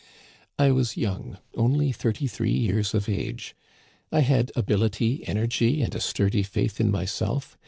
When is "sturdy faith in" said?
6.01-6.89